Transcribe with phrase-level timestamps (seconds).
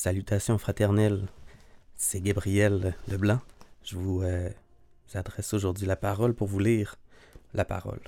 [0.00, 1.26] Salutations fraternelles,
[1.96, 3.40] c'est Gabriel Leblanc.
[3.82, 4.48] Je vous euh,
[5.12, 6.94] adresse aujourd'hui la parole pour vous lire
[7.52, 7.98] la parole.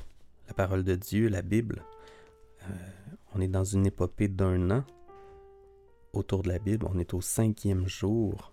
[0.46, 1.82] La parole de Dieu, la Bible.
[2.63, 2.74] Euh,
[3.35, 4.85] on est dans une épopée d'un an
[6.13, 6.87] autour de la Bible.
[6.88, 8.53] On est au cinquième jour.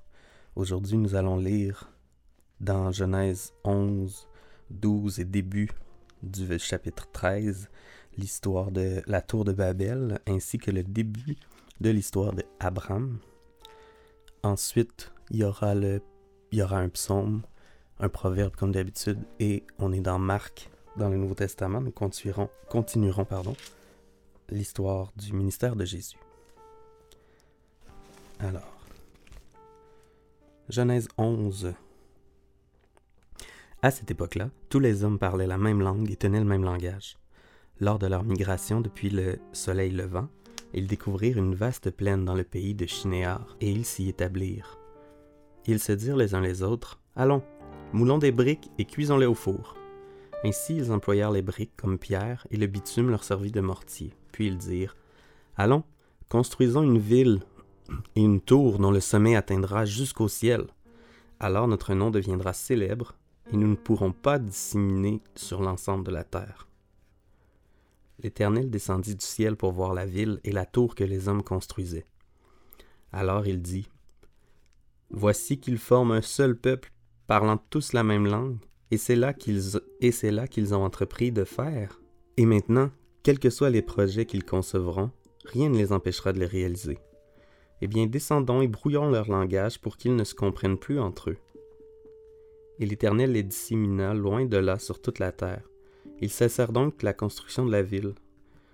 [0.56, 1.92] Aujourd'hui, nous allons lire
[2.60, 4.28] dans Genèse 11,
[4.72, 5.70] 12 et début
[6.24, 7.70] du chapitre 13
[8.18, 11.38] l'histoire de la tour de Babel ainsi que le début
[11.82, 13.20] de l'histoire d'Abraham.
[14.44, 16.02] Ensuite, il y, aura le,
[16.52, 17.42] il y aura un psaume,
[18.00, 21.82] un proverbe comme d'habitude, et on est dans Marc, dans le Nouveau Testament.
[21.82, 23.56] Nous continuerons, continuerons pardon,
[24.50, 26.18] l'histoire du ministère de Jésus.
[28.40, 28.78] Alors,
[30.70, 31.74] Genèse 11.
[33.82, 37.18] À cette époque-là, tous les hommes parlaient la même langue et tenaient le même langage.
[37.80, 40.28] Lors de leur migration depuis le soleil levant,
[40.78, 44.78] ils découvrirent une vaste plaine dans le pays de Chinéar, et ils s'y établirent.
[45.66, 47.42] Ils se dirent les uns les autres Allons,
[47.94, 49.76] moulons des briques et cuisons-les au four.
[50.44, 54.14] Ainsi ils employèrent les briques comme pierre, et le bitume leur servit de mortier.
[54.32, 54.96] Puis ils dirent
[55.56, 55.84] Allons,
[56.30, 57.42] construisons une ville
[58.16, 60.68] et une tour dont le sommet atteindra jusqu'au ciel.
[61.40, 63.16] Alors notre nom deviendra célèbre,
[63.52, 66.67] et nous ne pourrons pas disséminer sur l'ensemble de la terre.
[68.20, 72.08] L'Éternel descendit du ciel pour voir la ville et la tour que les hommes construisaient.
[73.12, 73.90] Alors il dit,
[75.10, 76.92] Voici qu'ils forment un seul peuple,
[77.28, 78.58] parlant tous la même langue,
[78.92, 79.80] et c'est là qu'ils
[80.50, 82.02] qu'ils ont entrepris de faire.
[82.38, 82.92] Et maintenant,
[83.24, 85.12] quels que soient les projets qu'ils concevront,
[85.46, 87.00] rien ne les empêchera de les réaliser.
[87.82, 91.38] Eh bien, descendons et brouillons leur langage pour qu'ils ne se comprennent plus entre eux.
[92.80, 95.70] Et l'Éternel les dissémina loin de là sur toute la terre,
[96.22, 98.14] ils cessèrent donc la construction de la ville.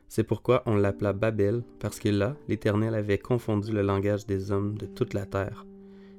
[0.08, 4.78] C'est pourquoi on l'appela Babel, parce que là, l'Éternel avait confondu le langage des hommes
[4.78, 5.66] de toute la terre,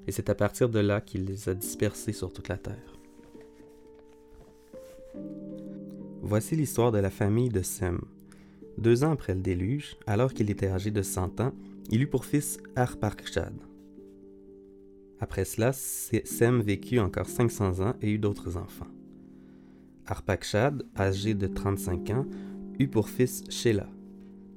[0.07, 2.99] et c'est à partir de là qu'il les a dispersés sur toute la terre.
[6.23, 8.01] Voici l'histoire de la famille de Sem.
[8.79, 11.53] Deux ans après le déluge, alors qu'il était âgé de cent ans,
[11.91, 13.55] il eut pour fils Arparkshad.
[15.21, 18.89] Après cela, Sem vécut encore cinq cents ans et eut d'autres enfants.
[20.07, 22.27] Arpakshad, âgé de 35 ans,
[22.79, 23.87] eut pour fils Sheila.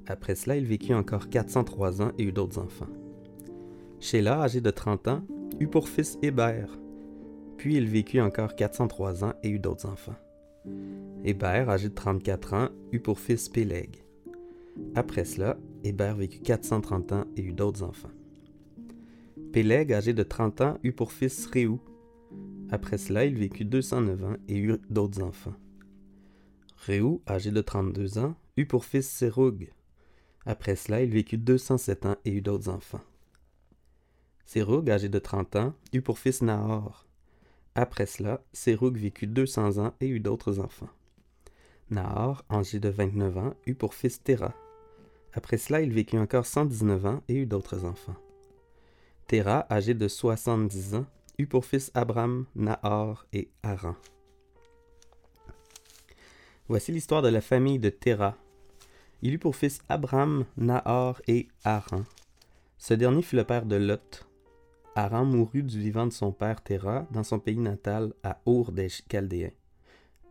[0.06, 2.88] Après cela, il vécut encore 403 ans et eut d'autres enfants.
[4.00, 5.22] Sheila, âgé de 30 ans,
[5.60, 6.66] eut pour fils Héber.
[7.56, 10.16] Puis il vécut encore 403 ans et eut d'autres enfants.
[11.24, 14.04] Héber, âgé de 34 ans, eut pour fils Péleg.
[14.94, 18.10] Après cela, Héber vécut 430 ans et eut d'autres enfants.
[19.52, 21.80] Péleg, âgé de 30 ans, eut pour fils Réou.
[22.70, 25.54] Après cela, il vécut 209 ans et eut d'autres enfants.
[26.76, 29.72] Réou, âgé de 32 ans, eut pour fils Séroug.
[30.44, 33.00] Après cela, il vécut 207 ans et eut d'autres enfants.
[34.44, 37.06] Séroug, âgé de 30 ans, eut pour fils Nahor.
[37.74, 40.90] Après cela, Séroug vécut 200 ans et eut d'autres enfants.
[41.90, 44.54] Nahor, âgé de 29 ans, eut pour fils Téra.
[45.32, 48.16] Après cela, il vécut encore 119 ans et eut d'autres enfants.
[49.26, 51.06] Téra, âgé de 70 ans,
[51.38, 53.94] eut pour fils Abram, Nahor et Haran.
[56.68, 58.36] Voici l'histoire de la famille de Terah.
[59.22, 62.02] Il eut pour fils Abram, Nahor et Haran.
[62.76, 64.26] Ce dernier fut le père de Lot.
[64.96, 68.88] Haran mourut du vivant de son père Terah dans son pays natal à Our des
[68.88, 69.52] Chaldéens.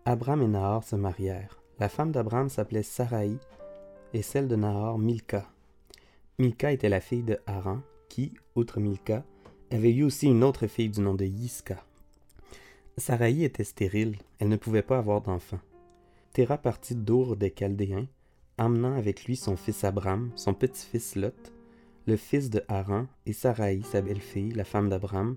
[0.04, 1.62] Abram et Nahor se marièrent.
[1.80, 3.32] La femme d'Abram s'appelait Sarai
[4.14, 5.46] et celle de Nahor Milka.
[6.38, 7.80] Milka était la fille de Haran
[8.10, 9.24] qui, outre Milka,
[9.72, 11.84] avait eu aussi une autre fille du nom de Yiska.
[12.98, 15.60] Sarai était stérile, elle ne pouvait pas avoir d'enfant.
[16.34, 18.08] Terah partit d'Our des Chaldéens,
[18.58, 21.52] amenant avec lui son fils Abram, son petit-fils Lot,
[22.08, 25.36] le fils de Haran, et Sarai, sa belle-fille, la femme d'Abram,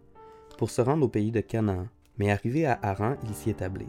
[0.56, 3.88] pour se rendre au pays de Canaan, mais arrivé à Haran, ils s'y établirent.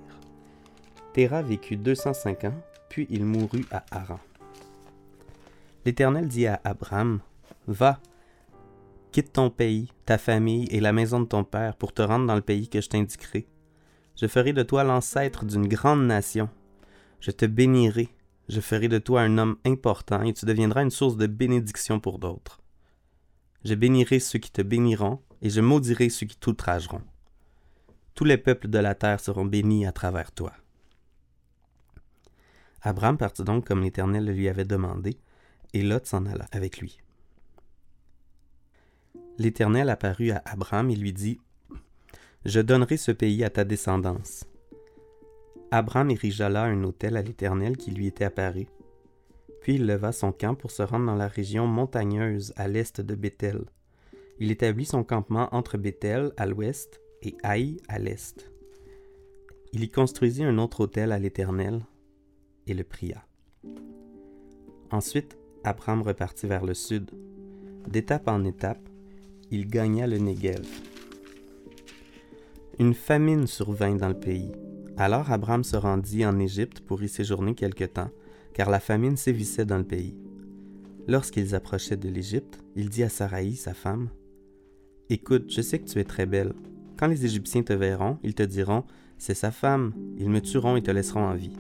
[1.14, 4.20] Terah vécut 205 ans, puis il mourut à Haran.
[5.86, 7.20] L'Éternel dit à Abram,
[7.68, 8.00] Va,
[9.12, 12.36] Quitte ton pays, ta famille et la maison de ton père pour te rendre dans
[12.36, 13.46] le pays que je t'indiquerai.
[14.16, 16.50] Je ferai de toi l'ancêtre d'une grande nation.
[17.20, 18.08] Je te bénirai,
[18.48, 22.20] je ferai de toi un homme important et tu deviendras une source de bénédiction pour
[22.20, 22.62] d'autres.
[23.66, 27.02] Je bénirai ceux qui te béniront et je maudirai ceux qui t'outrageront.
[28.16, 30.54] Tous les peuples de la terre seront bénis à travers toi.
[32.82, 35.18] Abraham partit donc comme l'Éternel lui avait demandé,
[35.74, 37.00] et Lot s'en alla avec lui.
[39.42, 41.40] L'Éternel apparut à Abraham et lui dit,
[42.46, 44.46] Je donnerai ce pays à ta descendance.
[45.72, 48.68] Abraham érigea là un autel à l'Éternel qui lui était apparu.
[49.62, 53.16] Puis il leva son camp pour se rendre dans la région montagneuse à l'est de
[53.16, 53.64] Bethel.
[54.38, 58.48] il établit son campement entre Bethel à l'ouest et Haï à l'est.
[59.74, 61.80] Il y construisit un autre autel à l'Éternel
[62.68, 63.26] et le pria.
[64.92, 67.10] Ensuite, Abraham repartit vers le sud.
[67.88, 68.91] D'étape en étape,
[69.52, 70.66] il gagna le Negev.
[72.80, 74.54] Une famine survint dans le pays.
[74.96, 78.10] Alors Abraham se rendit en Égypte pour y séjourner quelque temps,
[78.54, 80.16] car la famine sévissait dans le pays.
[81.08, 84.10] Lorsqu'ils approchaient de l'Égypte, il dit à Saraï, sa femme,
[85.10, 86.54] Écoute, je sais que tu es très belle.
[86.98, 88.86] Quand les Égyptiens te verront, ils te diront,
[89.18, 91.58] C'est sa femme, ils me tueront et te laisseront en vie.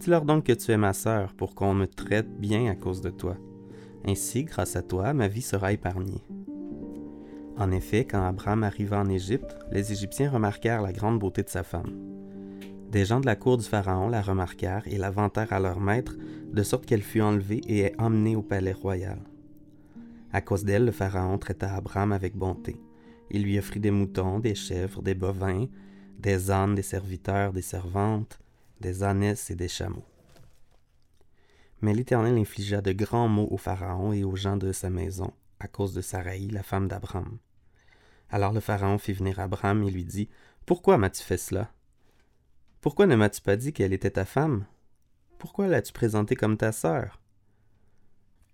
[0.00, 3.08] Dis-leur donc que tu es ma sœur pour qu'on me traite bien à cause de
[3.08, 3.38] toi.
[4.04, 6.22] Ainsi, grâce à toi, ma vie sera épargnée.
[7.58, 11.62] En effet, quand Abraham arriva en Égypte, les Égyptiens remarquèrent la grande beauté de sa
[11.62, 11.90] femme.
[12.90, 16.16] Des gens de la cour du Pharaon la remarquèrent et la vantèrent à leur maître,
[16.52, 19.18] de sorte qu'elle fut enlevée et emmenée au palais royal.
[20.32, 22.76] À cause d'elle, le Pharaon traita Abraham avec bonté.
[23.30, 25.66] Il lui offrit des moutons, des chèvres, des bovins,
[26.18, 28.38] des ânes, des serviteurs, des servantes,
[28.80, 30.06] des ânesses et des chameaux.
[31.80, 35.68] Mais l'Éternel infligea de grands maux au Pharaon et aux gens de sa maison, à
[35.68, 37.38] cause de Saraï, la femme d'Abraham.
[38.30, 40.28] Alors le Pharaon fit venir Abraham et lui dit
[40.64, 41.70] Pourquoi m'as-tu fait cela?
[42.80, 44.66] Pourquoi ne m'as-tu pas dit qu'elle était ta femme?
[45.38, 47.20] Pourquoi l'as-tu présentée comme ta sœur?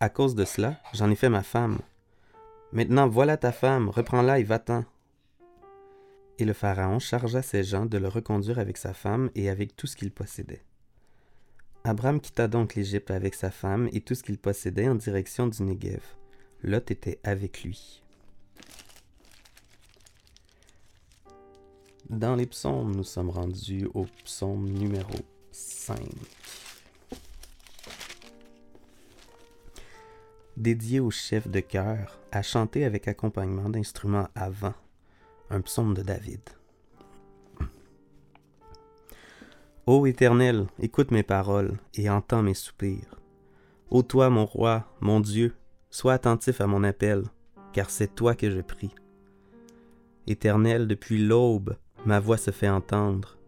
[0.00, 1.78] À cause de cela, j'en ai fait ma femme.
[2.72, 4.84] Maintenant voilà ta femme, reprends-la et va-t'en.
[6.38, 9.86] Et le Pharaon chargea ses gens de le reconduire avec sa femme et avec tout
[9.86, 10.64] ce qu'il possédait.
[11.84, 15.62] Abraham quitta donc l'Égypte avec sa femme et tout ce qu'il possédait en direction du
[15.62, 16.02] Negev.
[16.62, 18.01] Lot était avec lui.
[22.12, 25.14] Dans les psaumes, nous sommes rendus au psaume numéro
[25.50, 25.98] 5.
[30.58, 34.74] Dédié au chef de chœur, à chanter avec accompagnement d'instruments à vent
[35.48, 36.42] un psaume de David.
[39.86, 43.22] Ô Éternel, écoute mes paroles et entends mes soupirs.
[43.88, 45.54] Ô toi, mon roi, mon Dieu,
[45.88, 47.22] sois attentif à mon appel,
[47.72, 48.94] car c'est toi que je prie.
[50.26, 53.38] Éternel, depuis l'aube, ma voix se fait entendre,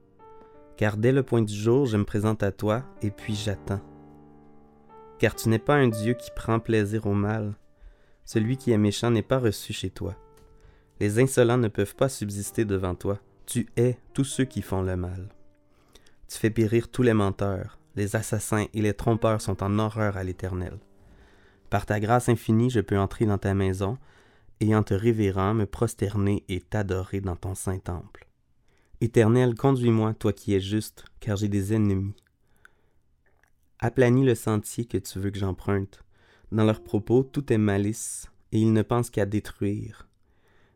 [0.76, 3.80] car dès le point du jour, je me présente à toi et puis j'attends.
[5.18, 7.54] Car tu n'es pas un Dieu qui prend plaisir au mal,
[8.24, 10.16] celui qui est méchant n'est pas reçu chez toi.
[11.00, 13.18] Les insolents ne peuvent pas subsister devant toi.
[13.46, 15.28] Tu hais tous ceux qui font le mal.
[16.28, 17.78] Tu fais périr tous les menteurs.
[17.96, 20.78] Les assassins et les trompeurs sont en horreur à l'Éternel.
[21.70, 23.98] Par ta grâce infinie, je peux entrer dans ta maison,
[24.60, 28.26] et en te révérant, me prosterner et t'adorer dans ton saint temple.
[29.04, 32.14] Éternel, conduis-moi, toi qui es juste, car j'ai des ennemis.
[33.78, 36.02] Aplanis le sentier que tu veux que j'emprunte.
[36.52, 40.08] Dans leurs propos, tout est malice, et ils ne pensent qu'à détruire.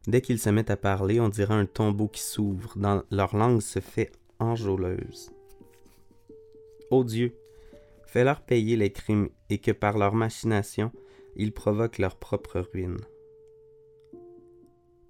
[0.07, 3.63] Dès qu'ils se mettent à parler, on dirait un tombeau qui s'ouvre, dans leur langue
[3.63, 5.31] se fait enjôleuse.
[6.91, 7.35] Ô Dieu,
[8.05, 10.93] fais-leur payer les crimes et que par leur machination,
[11.35, 13.01] ils provoquent leur propre ruine.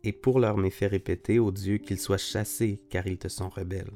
[0.05, 3.93] Et pour leur méfaits répétés, ô Dieu, qu'ils soient chassés, car ils te sont rebelles.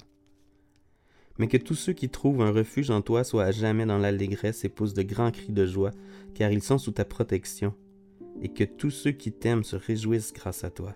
[1.39, 4.65] Mais que tous ceux qui trouvent un refuge en toi soient à jamais dans l'allégresse
[4.65, 5.93] et poussent de grands cris de joie,
[6.35, 7.75] car ils sont sous ta protection
[8.41, 10.95] et que tous ceux qui t'aiment se réjouissent grâce à toi.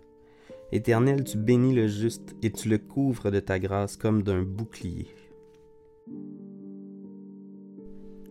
[0.72, 5.08] Éternel, tu bénis le juste et tu le couvres de ta grâce comme d'un bouclier.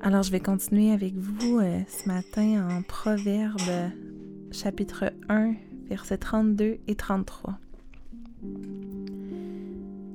[0.02, 3.92] Alors je vais continuer avec vous euh, ce matin en Proverbe
[4.52, 5.56] chapitre 1
[5.88, 7.58] versets 32 et 33.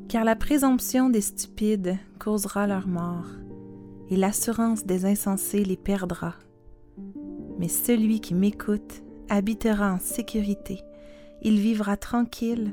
[0.08, 3.26] Car la présomption des stupides causera leur mort,
[4.10, 6.34] et l'assurance des insensés les perdra
[7.60, 10.80] mais celui qui m'écoute habitera en sécurité.
[11.42, 12.72] Il vivra tranquille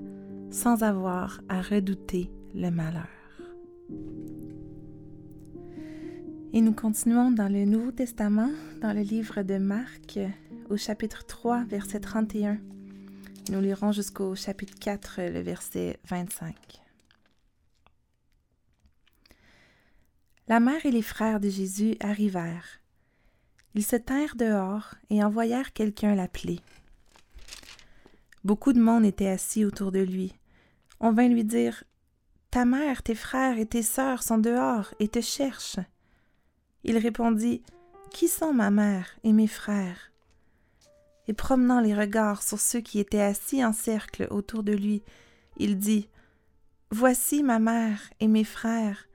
[0.50, 3.08] sans avoir à redouter le malheur.
[6.54, 8.50] Et nous continuons dans le Nouveau Testament,
[8.82, 10.20] dans le livre de Marc,
[10.70, 12.58] au chapitre 3, verset 31.
[13.50, 16.56] Nous lirons jusqu'au chapitre 4, le verset 25.
[20.48, 22.82] La mère et les frères de Jésus arrivèrent
[23.78, 26.60] ils se tinrent dehors et envoyèrent quelqu'un l'appeler.
[28.44, 30.34] Beaucoup de monde était assis autour de lui.
[31.00, 31.84] On vint lui dire
[32.50, 35.78] Ta mère, tes frères et tes sœurs sont dehors et te cherchent.
[36.84, 37.62] Il répondit
[38.10, 40.12] Qui sont ma mère et mes frères?
[41.28, 45.04] Et promenant les regards sur ceux qui étaient assis en cercle autour de lui,
[45.58, 46.08] il dit
[46.90, 49.08] Voici ma mère et mes frères,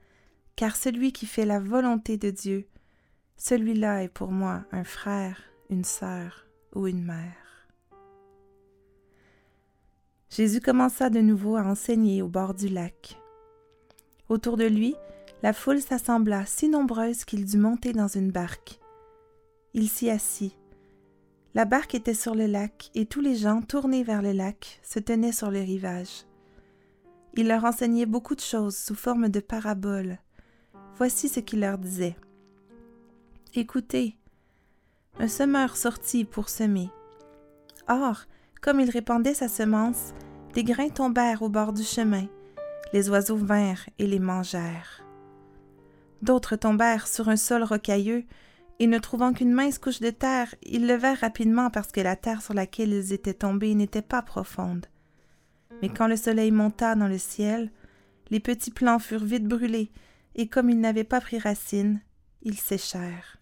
[0.55, 2.67] car celui qui fait la volonté de Dieu,
[3.37, 7.67] celui-là est pour moi un frère, une sœur ou une mère.
[10.29, 13.19] Jésus commença de nouveau à enseigner au bord du lac.
[14.29, 14.95] Autour de lui,
[15.43, 18.79] la foule s'assembla si nombreuse qu'il dut monter dans une barque.
[19.73, 20.55] Il s'y assit.
[21.55, 24.97] La barque était sur le lac et tous les gens, tournés vers le lac, se
[24.97, 26.25] tenaient sur le rivage.
[27.35, 30.17] Il leur enseignait beaucoup de choses sous forme de paraboles.
[30.97, 32.15] Voici ce qu'il leur disait.
[33.53, 34.17] Écoutez,
[35.19, 36.89] un semeur sortit pour semer.
[37.87, 38.23] Or,
[38.61, 40.13] comme il répandait sa semence,
[40.55, 42.25] des grains tombèrent au bord du chemin.
[42.93, 45.03] Les oiseaux vinrent et les mangèrent.
[46.23, 48.23] D'autres tombèrent sur un sol rocailleux,
[48.79, 52.41] et ne trouvant qu'une mince couche de terre, ils levèrent rapidement parce que la terre
[52.41, 54.87] sur laquelle ils étaient tombés n'était pas profonde.
[55.81, 57.71] Mais quand le soleil monta dans le ciel,
[58.29, 59.91] les petits plants furent vite brûlés,
[60.35, 62.01] et comme ils n'avaient pas pris racine,
[62.41, 63.37] ils séchèrent.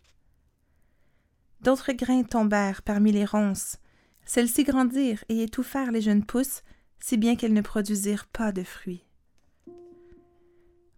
[1.62, 3.78] D'autres grains tombèrent parmi les ronces.
[4.26, 6.64] Celles-ci grandirent et étouffèrent les jeunes pousses,
[7.00, 9.06] si bien qu'elles ne produisirent pas de fruits.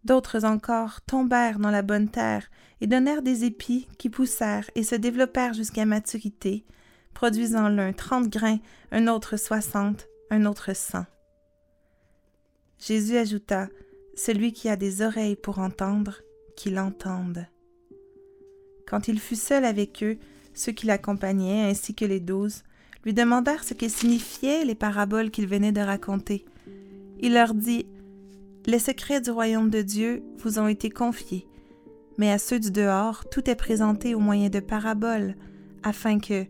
[0.05, 2.49] D'autres encore tombèrent dans la bonne terre
[2.81, 6.65] et donnèrent des épis qui poussèrent et se développèrent jusqu'à maturité,
[7.13, 8.59] produisant l'un trente grains,
[8.91, 11.05] un autre soixante, un autre cent.
[12.79, 13.69] Jésus ajouta
[14.15, 16.21] Celui qui a des oreilles pour entendre,
[16.57, 17.47] qu'il entende.
[18.85, 20.17] Quand il fut seul avec eux,
[20.53, 22.63] ceux qui l'accompagnaient, ainsi que les douze,
[23.05, 26.45] lui demandèrent ce que signifiaient les paraboles qu'il venait de raconter.
[27.21, 27.85] Il leur dit
[28.65, 31.47] Les secrets du royaume de Dieu vous ont été confiés,
[32.17, 35.35] mais à ceux du dehors, tout est présenté au moyen de paraboles,
[35.83, 36.45] afin que,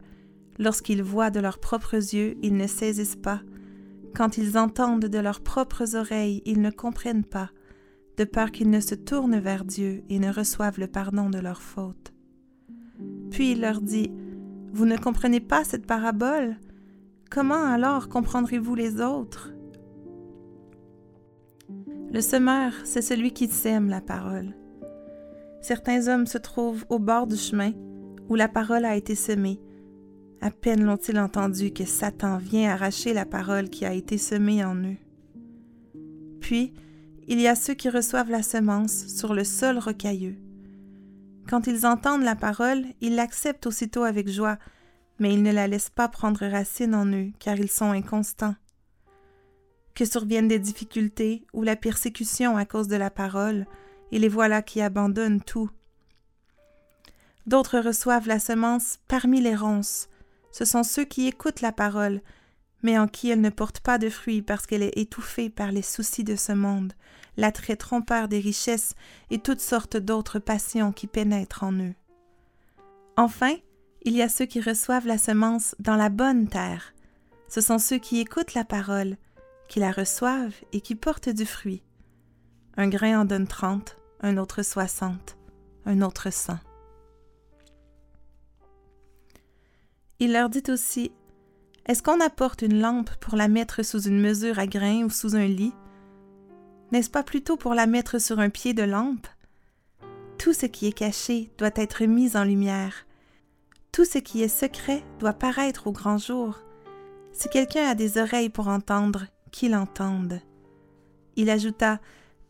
[0.60, 3.42] lorsqu'ils voient de leurs propres yeux, ils ne saisissent pas,
[4.16, 7.50] quand ils entendent de leurs propres oreilles, ils ne comprennent pas,
[8.18, 11.64] de peur qu'ils ne se tournent vers Dieu et ne reçoivent le pardon de leurs
[11.64, 12.14] fautes.
[13.32, 14.12] Puis il leur dit
[14.72, 16.58] vous ne comprenez pas cette parabole?
[17.30, 19.52] Comment alors comprendrez-vous les autres?
[22.14, 24.54] Le semeur, c'est celui qui sème la parole.
[25.62, 27.72] Certains hommes se trouvent au bord du chemin
[28.30, 29.60] où la parole a été semée.
[30.40, 34.76] À peine l'ont-ils entendu que Satan vient arracher la parole qui a été semée en
[34.76, 34.98] eux.
[36.40, 36.76] Puis,
[37.28, 40.36] il y a ceux qui reçoivent la semence sur le sol rocailleux.
[41.50, 44.60] Quand ils entendent la parole, ils l'acceptent aussitôt avec joie,
[45.18, 48.54] mais ils ne la laissent pas prendre racine en eux, car ils sont inconstants.
[49.96, 53.68] Que surviennent des difficultés ou la persécution à cause de la parole,
[54.12, 55.70] et les voilà qui abandonnent tout.
[57.46, 60.08] D'autres reçoivent la semence parmi les ronces.
[60.52, 62.22] Ce sont ceux qui écoutent la parole,
[62.84, 65.82] mais en qui elle ne porte pas de fruits parce qu'elle est étouffée par les
[65.82, 66.94] soucis de ce monde,
[67.38, 68.94] l'attrait trompeur des richesses
[69.32, 71.96] et toutes sortes d'autres passions qui pénètrent en eux.
[73.18, 73.56] Enfin,
[74.04, 76.94] il y a ceux qui reçoivent la semence dans la bonne terre.
[77.48, 79.18] Ce sont ceux qui écoutent la parole,
[79.68, 81.84] qui la reçoivent et qui portent du fruit.
[82.78, 85.38] Un grain en donne trente, un autre soixante,
[85.86, 86.60] un autre cent.
[90.20, 91.12] Il leur dit aussi
[91.86, 95.36] est-ce qu'on apporte une lampe pour la mettre sous une mesure à grains ou sous
[95.36, 95.74] un lit?
[96.94, 99.28] N'est-ce pas plutôt pour la mettre sur un pied de lampe?
[100.38, 103.06] Tout ce qui est caché doit être mis en lumière.
[103.92, 106.60] Tout ce qui est secret doit paraître au grand jour.
[107.34, 110.42] Si quelqu'un a des oreilles pour entendre, qu'il entende.
[111.38, 112.02] Il ajouta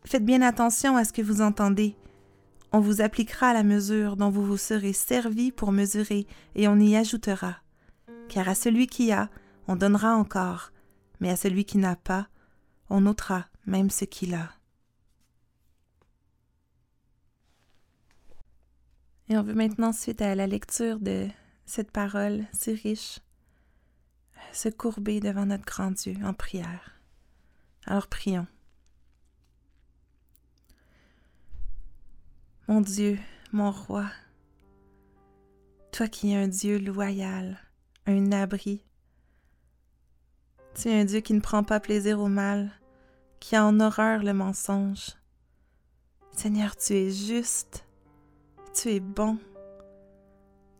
[0.04, 1.96] Faites bien attention à ce que vous entendez.
[2.72, 6.96] On vous appliquera la mesure dont vous vous serez servi pour mesurer, et on y
[6.96, 7.58] ajoutera
[8.28, 9.30] car à celui qui a,
[9.68, 10.72] on donnera encore,
[11.20, 12.28] mais à celui qui n'a pas,
[12.90, 14.50] on ôtera même ce qu'il a.
[19.28, 21.28] Et on veut maintenant, suite à la lecture de
[21.64, 23.20] cette parole si riche,
[24.52, 26.93] se courber devant notre grand Dieu en prière.
[27.86, 28.46] Alors prions.
[32.66, 33.18] Mon Dieu,
[33.52, 34.06] mon roi,
[35.92, 37.58] toi qui es un Dieu loyal,
[38.06, 38.82] un abri.
[40.74, 42.72] Tu es un Dieu qui ne prend pas plaisir au mal,
[43.38, 45.10] qui a en horreur le mensonge.
[46.32, 47.86] Seigneur, tu es juste,
[48.72, 49.38] tu es bon.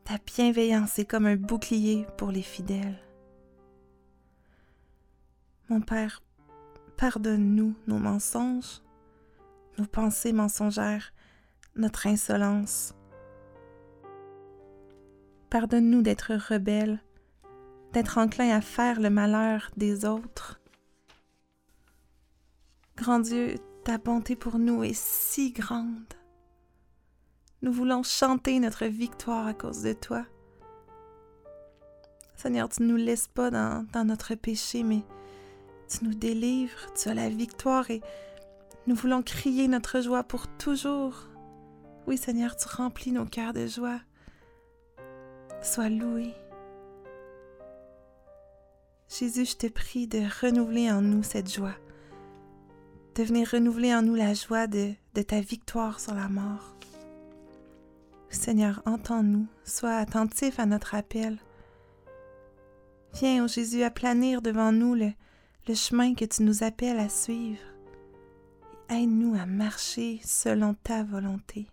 [0.04, 2.98] Ta bienveillance est comme un bouclier pour les fidèles.
[5.68, 6.22] Mon Père,
[6.96, 8.80] pardonne-nous nos mensonges,
[9.78, 11.12] nos pensées mensongères,
[11.76, 12.94] notre insolence.
[15.50, 17.02] Pardonne-nous d'être rebelles,
[17.92, 20.60] d'être enclin à faire le malheur des autres.
[22.96, 26.14] Grand Dieu, ta bonté pour nous est si grande.
[27.62, 30.24] Nous voulons chanter notre victoire à cause de toi.
[32.36, 35.02] Seigneur, tu ne nous laisses pas dans, dans notre péché, mais
[35.88, 38.00] Tu nous délivres, tu as la victoire et
[38.86, 41.28] nous voulons crier notre joie pour toujours.
[42.06, 44.00] Oui, Seigneur, tu remplis nos cœurs de joie.
[45.62, 46.34] Sois loué.
[49.08, 51.76] Jésus, je te prie de renouveler en nous cette joie,
[53.14, 54.92] de venir renouveler en nous la joie de,
[55.26, 56.74] ta victoire sur la mort.
[58.28, 61.38] Seigneur, entends-nous, sois attentif à notre appel.
[63.14, 65.12] Viens, ô Jésus, aplanir devant nous le,
[65.66, 67.62] le chemin que tu nous appelles à suivre.
[68.90, 71.66] Aide-nous à marcher selon ta volonté.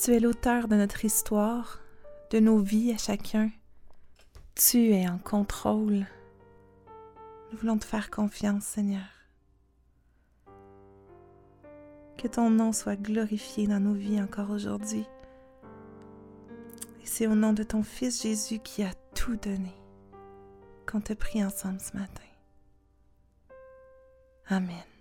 [0.00, 1.80] Tu es l'auteur de notre histoire,
[2.30, 3.50] de nos vies à chacun.
[4.54, 6.06] Tu es en contrôle.
[7.50, 9.08] Nous voulons te faire confiance, Seigneur.
[12.16, 15.04] Que ton nom soit glorifié dans nos vies encore aujourd'hui.
[17.02, 19.74] Et c'est au nom de ton Fils Jésus qui a tout donné
[20.90, 22.31] qu'on te prie ensemble ce matin.
[24.56, 24.91] Amén.